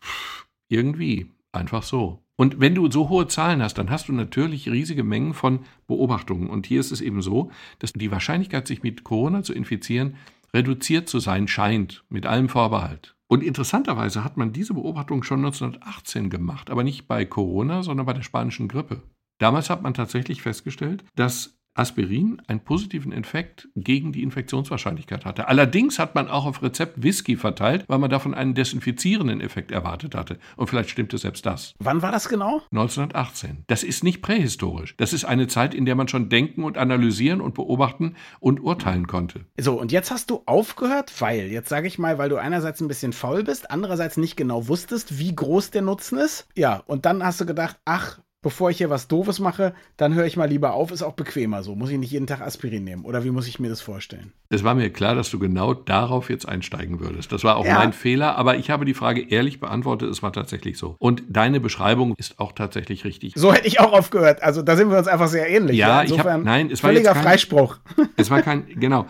irgendwie. 0.69 1.31
Einfach 1.53 1.85
so. 1.85 2.25
Und 2.37 2.59
wenn 2.59 2.75
du 2.75 2.91
so 2.91 3.09
hohe 3.09 3.29
Zahlen 3.29 3.63
hast, 3.63 3.79
dann 3.79 3.91
hast 3.91 4.09
du 4.09 4.13
natürlich 4.13 4.69
riesige 4.69 5.05
Mengen 5.05 5.35
von 5.35 5.61
Beobachtungen. 5.87 6.51
Und 6.51 6.67
hier 6.67 6.81
ist 6.81 6.91
es 6.91 7.01
eben 7.01 7.23
so, 7.23 7.53
dass 7.79 7.93
die 7.93 8.11
Wahrscheinlichkeit, 8.11 8.67
sich 8.67 8.83
mit 8.83 9.05
Corona 9.05 9.45
zu 9.45 9.53
infizieren, 9.53 10.17
reduziert 10.53 11.09
zu 11.09 11.21
sein 11.21 11.47
scheint, 11.47 12.05
mit 12.09 12.27
allem 12.27 12.49
Vorbehalt. 12.49 13.15
Und 13.29 13.45
interessanterweise 13.45 14.25
hat 14.25 14.37
man 14.37 14.53
diese 14.53 14.75
Beobachtung 14.75 15.23
schon 15.23 15.39
1918 15.45 16.31
gemacht, 16.31 16.69
aber 16.69 16.83
nicht 16.83 17.07
bei 17.07 17.25
Corona, 17.25 17.85
sondern 17.85 18.07
bei 18.07 18.13
der 18.13 18.23
spanischen 18.23 18.67
Grippe. 18.67 19.03
Damals 19.39 19.71
hat 19.71 19.83
man 19.83 19.95
tatsächlich 19.95 20.43
festgestellt, 20.43 21.05
dass 21.15 21.54
Aspirin 21.75 22.41
einen 22.47 22.61
positiven 22.61 23.13
Effekt 23.13 23.69
gegen 23.75 24.13
die 24.13 24.23
Infektionswahrscheinlichkeit 24.23 25.25
hatte. 25.25 25.49
Allerdings 25.49 25.99
hat 25.99 26.15
man 26.15 26.29
auch 26.29 26.47
auf 26.47 26.63
Rezept 26.63 27.03
Whisky 27.03 27.37
verteilt, 27.37 27.85
weil 27.89 27.99
man 27.99 28.11
davon 28.11 28.35
einen 28.35 28.55
desinfizierenden 28.55 29.41
Effekt 29.41 29.73
erwartet 29.73 30.15
hatte. 30.15 30.39
Und 30.57 30.69
vielleicht 30.69 30.91
stimmte 30.91 31.19
selbst 31.19 31.45
das. 31.47 31.75
Wann 31.79 32.03
war 32.03 32.13
das 32.13 32.29
genau? 32.29 32.63
1918. 32.71 33.65
Das 33.67 33.83
ist 33.83 34.05
nicht 34.05 34.23
prähistorisch. 34.23 34.97
Das 34.97 35.13
ist 35.13 35.25
eine 35.25 35.49
Zeit, 35.49 35.75
in 35.75 35.85
der 35.85 35.97
man 35.97 36.09
schon 36.09 36.29
denken 36.29 36.63
und 36.63 36.79
analysieren 36.79 37.41
und 37.41 37.55
beobachten 37.55 38.15
und 38.39 38.61
urteilen 38.61 39.07
konnte. 39.07 39.45
So, 39.59 39.81
und 39.81 39.93
jetzt 39.93 40.11
hast 40.11 40.31
du 40.31 40.43
aufgehört, 40.47 41.13
weil, 41.21 41.51
jetzt 41.51 41.69
sage 41.69 41.89
ich 41.89 41.99
mal, 41.99 42.19
weil 42.19 42.29
du 42.29 42.37
einerseits 42.37 42.81
ein 42.81 42.89
bisschen 42.89 43.13
faul 43.13 43.43
bist, 43.43 43.71
andererseits 43.71 44.17
nicht 44.17 44.37
genau 44.37 44.69
wusstest, 44.69 45.19
wie 45.19 45.35
groß 45.35 45.71
der 45.71 45.83
Nutzen 45.83 46.19
ist. 46.19 46.47
Ja, 46.55 46.83
und 46.87 47.05
dann 47.05 47.25
hast 47.25 47.41
du 47.41 47.47
gedacht, 47.47 47.79
ach, 47.85 48.21
bevor 48.45 48.71
ich 48.71 48.79
hier 48.79 48.91
was 48.91 49.09
Doofes 49.09 49.41
mache, 49.41 49.75
dann 49.97 50.15
höre 50.15 50.27
ich 50.27 50.37
mal 50.37 50.49
lieber 50.49 50.75
auf, 50.75 50.93
ist 50.93 51.03
auch 51.03 51.15
bequemer 51.15 51.65
so. 51.65 51.75
Muss 51.75 51.91
ich 51.91 51.99
nicht 51.99 52.13
jeden 52.13 52.29
Tag 52.29 52.43
Aspirin 52.43 52.85
nehmen? 52.85 53.05
Oder 53.05 53.25
wie 53.25 53.31
muss 53.31 53.49
ich 53.49 53.59
mir 53.59 53.71
das 53.71 53.81
vorstellen? 53.81 54.33
Es 54.51 54.63
war 54.63 54.75
mir 54.75 54.91
klar, 54.91 55.15
dass 55.17 55.31
du 55.31 55.39
genau 55.41 55.75
darauf 55.75 56.31
jetzt 56.31 56.47
einsteigen 56.47 57.01
würdest. 57.01 57.33
Das 57.33 57.43
war 57.43 57.57
auch 57.57 57.65
ja. 57.65 57.79
mein 57.79 57.93
Fehler, 57.93 58.37
aber 58.37 58.57
ich 58.57 58.71
habe 58.71 58.85
die 58.85 58.95
Frage 58.95 59.29
ehrlich 59.29 59.59
beantwortet, 59.59 60.11
es 60.11 60.23
war 60.23 60.33
tatsächlich 60.33 60.79
so. 60.79 60.95
Und 60.99 61.25
deine 61.29 61.59
Beschreibung 61.59 62.15
ist 62.19 62.39
auch 62.39 62.53
tatsächlich 62.53 63.05
richtig. 63.05 63.33
So 63.35 63.53
hätte 63.53 63.67
ich 63.67 63.81
auch 63.81 63.93
aufgehört. 63.93 64.43
Also 64.43 64.63
da 64.63 64.77
sind 64.77 64.91
wir 64.91 64.99
uns 64.99 65.09
einfach 65.09 65.29
sehr 65.29 65.49
ähnlich. 65.49 65.79
Ja, 65.79 65.89
ja. 65.89 66.03
Insofern 66.03 66.27
ich 66.27 66.33
hab, 66.33 66.45
nein, 66.45 66.71
es 66.71 66.83
war 66.83 66.91
völliger 66.91 67.15
kein, 67.15 67.23
Freispruch. 67.23 67.79
Es 68.17 68.31
war 68.31 68.43
kein, 68.43 68.67
genau, 68.79 69.07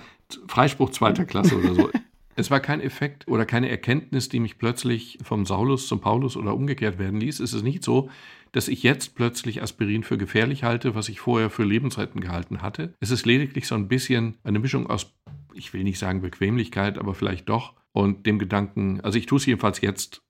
Freispruch 0.48 0.90
zweiter 0.90 1.24
Klasse 1.24 1.56
oder 1.56 1.74
so. 1.74 1.90
Es 2.36 2.50
war 2.50 2.60
kein 2.60 2.80
Effekt 2.80 3.28
oder 3.28 3.44
keine 3.44 3.68
Erkenntnis, 3.68 4.28
die 4.28 4.40
mich 4.40 4.58
plötzlich 4.58 5.18
vom 5.22 5.46
Saulus 5.46 5.86
zum 5.86 6.00
Paulus 6.00 6.36
oder 6.36 6.54
umgekehrt 6.54 6.98
werden 6.98 7.20
ließ. 7.20 7.40
Es 7.40 7.52
ist 7.52 7.62
nicht 7.62 7.84
so, 7.84 8.10
dass 8.54 8.68
ich 8.68 8.84
jetzt 8.84 9.16
plötzlich 9.16 9.62
Aspirin 9.62 10.04
für 10.04 10.16
gefährlich 10.16 10.62
halte, 10.62 10.94
was 10.94 11.08
ich 11.08 11.18
vorher 11.18 11.50
für 11.50 11.64
lebensrettend 11.64 12.22
gehalten 12.22 12.62
hatte. 12.62 12.94
Es 13.00 13.10
ist 13.10 13.26
lediglich 13.26 13.66
so 13.66 13.74
ein 13.74 13.88
bisschen 13.88 14.38
eine 14.44 14.60
Mischung 14.60 14.88
aus, 14.88 15.12
ich 15.54 15.72
will 15.72 15.82
nicht 15.82 15.98
sagen 15.98 16.22
Bequemlichkeit, 16.22 16.96
aber 16.96 17.14
vielleicht 17.14 17.48
doch, 17.48 17.74
und 17.92 18.26
dem 18.26 18.38
Gedanken, 18.38 19.00
also 19.00 19.18
ich 19.18 19.26
tue 19.26 19.38
es 19.38 19.46
jedenfalls 19.46 19.80
jetzt 19.80 20.22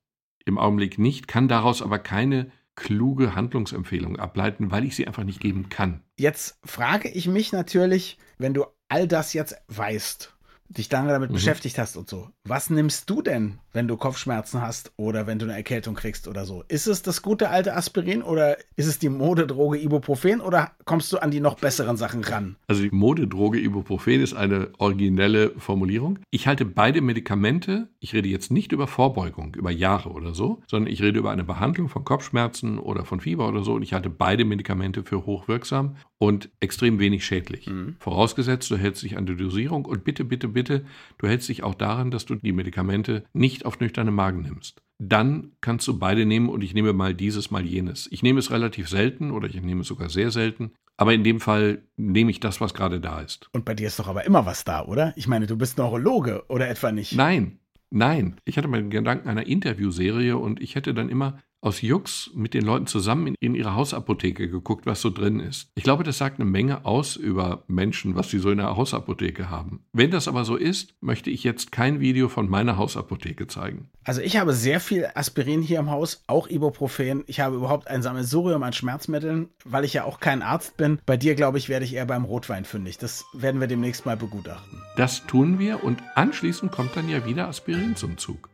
im 0.47 0.59
Augenblick 0.59 0.99
nicht, 0.99 1.29
kann 1.29 1.49
daraus 1.49 1.83
aber 1.83 1.99
keine 1.99 2.51
kluge 2.77 3.35
Handlungsempfehlung 3.35 4.19
ableiten, 4.19 4.71
weil 4.71 4.85
ich 4.85 4.97
sie 4.97 5.07
einfach 5.07 5.25
nicht 5.25 5.41
geben 5.41 5.69
kann. 5.69 6.01
Jetzt 6.19 6.59
frage 6.65 7.11
ich 7.11 7.29
mich 7.29 7.53
natürlich, 7.53 8.19
wenn 8.39 8.55
du 8.55 8.65
all 8.89 9.07
das 9.07 9.35
jetzt 9.35 9.57
weißt 9.69 10.34
dich 10.69 10.91
lange 10.91 11.11
damit 11.11 11.31
mhm. 11.31 11.35
beschäftigt 11.35 11.79
hast 11.79 11.97
und 11.97 12.09
so. 12.09 12.29
Was 12.45 12.71
nimmst 12.71 13.09
du 13.09 13.23
denn, 13.23 13.59
wenn 13.73 13.89
du 13.89 13.97
Kopfschmerzen 13.97 14.61
hast 14.61 14.93
oder 14.97 15.27
wenn 15.27 15.39
du 15.39 15.45
eine 15.45 15.55
Erkältung 15.55 15.95
kriegst 15.95 16.29
oder 16.29 16.45
so? 16.45 16.65
Ist 16.69 16.87
es 16.87 17.03
das 17.03 17.23
gute 17.23 17.51
alte 17.51 17.75
Aspirin 17.75 18.23
oder 18.23 18.57
ist 18.77 18.87
es 18.87 18.99
die 18.99 19.09
Modedroge 19.09 19.79
Ibuprofen 19.79 20.41
oder 20.41 20.73
kommst 20.85 21.13
du 21.13 21.19
an 21.19 21.31
die 21.31 21.41
noch 21.41 21.57
besseren 21.57 21.97
Sachen 21.97 22.25
ran? 22.25 22.57
Also 22.67 22.83
die 22.83 22.91
Modedroge 22.91 23.61
Ibuprofen 23.61 24.21
ist 24.21 24.35
eine 24.35 24.71
originelle 24.79 25.51
Formulierung. 25.59 26.19
Ich 26.31 26.47
halte 26.47 26.65
beide 26.65 27.01
Medikamente, 27.01 27.89
ich 28.01 28.15
rede 28.15 28.29
jetzt 28.29 28.51
nicht 28.51 28.73
über 28.73 28.87
Vorbeugung, 28.87 29.55
über 29.55 29.71
Jahre 29.71 30.11
oder 30.11 30.35
so, 30.35 30.63
sondern 30.67 30.93
ich 30.93 31.03
rede 31.03 31.19
über 31.19 31.31
eine 31.31 31.45
Behandlung 31.45 31.89
von 31.89 32.05
Kopfschmerzen 32.05 32.79
oder 32.79 33.05
von 33.05 33.21
Fieber 33.21 33.49
oder 33.49 33.63
so 33.63 33.75
und 33.75 33.83
ich 33.83 33.93
halte 33.93 34.11
beide 34.11 34.45
Medikamente 34.45 35.03
für 35.03 35.27
hochwirksam 35.27 35.97
und 36.19 36.51
extrem 36.61 36.99
wenig 36.99 37.25
schädlich. 37.25 37.67
Mhm. 37.67 37.97
Vorausgesetzt, 37.99 38.71
du 38.71 38.77
hältst 38.77 39.03
dich 39.03 39.17
an 39.17 39.27
die 39.27 39.37
Dosierung 39.37 39.85
und 39.85 40.05
bitte, 40.05 40.25
bitte, 40.25 40.49
bitte, 40.49 40.85
du 41.19 41.27
hältst 41.27 41.49
dich 41.49 41.63
auch 41.63 41.75
daran, 41.75 42.11
dass 42.11 42.25
du 42.25 42.35
die 42.37 42.53
Medikamente 42.53 43.25
nicht 43.33 43.67
auf 43.67 43.81
nüchternen 43.81 44.15
Magen 44.15 44.43
nimmst. 44.43 44.83
Dann 44.99 45.53
kannst 45.61 45.89
du 45.89 45.99
beide 45.99 46.25
nehmen 46.25 46.49
und 46.49 46.63
ich 46.63 46.73
nehme 46.73 46.93
mal 46.93 47.15
dieses, 47.15 47.51
mal 47.51 47.67
jenes. 47.67 48.09
Ich 48.13 48.23
nehme 48.23 48.39
es 48.39 48.51
relativ 48.51 48.89
selten 48.89 49.33
oder 49.33 49.49
ich 49.49 49.61
nehme 49.61 49.81
es 49.81 49.89
sogar 49.89 50.09
sehr 50.09 50.31
selten. 50.31 50.73
Aber 50.97 51.13
in 51.13 51.25
dem 51.25 51.41
Fall 51.41 51.83
nehme 51.97 52.31
ich 52.31 52.39
das, 52.39 52.61
was 52.61 52.75
gerade 52.75 53.01
da 53.01 53.21
ist. 53.21 53.49
Und 53.53 53.65
bei 53.65 53.75
dir 53.75 53.89
ist 53.89 53.99
doch 53.99 54.07
aber 54.07 54.25
immer 54.25 54.47
was 54.47 54.65
da, 54.65 54.85
oder? 54.85 55.13
Ich 55.17 55.27
meine, 55.27 55.47
du 55.49 55.57
bist 55.57 55.77
Neurologe 55.77 56.45
oder 56.49 56.69
etwa 56.69 56.93
nicht? 56.93 57.17
Nein, 57.17 57.59
nein. 57.91 58.41
Ich 58.45 58.57
hatte 58.57 58.69
meinen 58.69 58.91
Gedanken 58.91 59.29
einer 59.29 59.47
Interviewserie 59.47 60.37
und 60.37 60.63
ich 60.63 60.77
hätte 60.77 60.95
dann 60.95 61.09
immer 61.09 61.41
aus 61.65 61.81
Jux 61.81 62.31
mit 62.35 62.55
den 62.55 62.65
Leuten 62.65 62.87
zusammen 62.87 63.29
in, 63.29 63.35
in, 63.41 63.55
ihre 63.55 63.75
Hausapotheke 63.75 64.49
geguckt, 64.49 64.87
was 64.87 65.01
so 65.01 65.11
drin 65.11 65.41
ist. 65.41 65.69
Ich 65.75 65.85
glaube, 65.85 66.05
das 66.05 66.19
sagt 66.19 66.39
eine 66.39 66.49
Menge 66.49 66.85
aus 66.85 67.17
über 67.17 67.65
Menschen, 67.69 68.15
was 68.15 68.31
sie 68.31 68.39
so 68.39 68.51
in 68.51 68.59
der 68.59 68.77
Hausapotheke 68.77 69.49
haben. 69.49 69.85
Wenn 69.93 70.11
das 70.11 70.29
aber 70.29 70.45
so 70.45 70.57
ist, 70.57 70.95
möchte 71.01 71.31
ich 71.31 71.43
jetzt 71.43 71.73
kein 71.73 72.01
Video 72.01 72.29
von 72.29 72.49
meiner 72.49 72.77
Hausapotheke 72.77 73.47
zeigen. 73.47 73.89
Also 74.05 74.21
ich 74.21 74.37
habe 74.37 74.53
sehr 74.53 74.81
viel 74.81 75.09
Aspirin 75.15 75.63
hier 75.63 75.79
im 75.79 75.91
Haus, 75.91 76.23
auch 76.27 76.49
Ibuprofen. 76.49 77.25
Ich 77.27 77.41
habe 77.41 77.57
überhaupt 77.57 77.89
ein 77.89 78.03
Sammelsurium 78.03 78.63
an 78.63 78.75
Schmerzmitteln, 78.75 79.49
weil 79.65 79.85
ich 79.85 79.95
ja 79.95 80.05
auch 80.05 80.21
kein 80.21 80.43
Arzt 80.43 80.77
bin. 80.77 80.99
Bei 81.07 81.17
dir, 81.17 81.35
glaube 81.35 81.57
ich, 81.57 81.71
werde 81.71 81.87
ich 81.87 81.95
eher 81.95 82.07
beim 82.07 82.25
Rotwein 82.25 82.67
fündig. 82.67 82.99
Das 82.99 83.25
werden 83.33 83.61
wir 83.61 83.69
demnächst 83.69 84.05
mal 84.05 84.17
begutachten. 84.17 84.83
Das 84.97 85.27
tun 85.27 85.59
wir 85.59 85.83
und 85.83 86.03
anschließend 86.15 86.71
kommt 86.71 86.95
dann 86.97 87.09
ja 87.09 87.25
wieder 87.25 87.49
Aspirin 87.49 87.97
zum 87.97 88.19
Zug. 88.19 88.54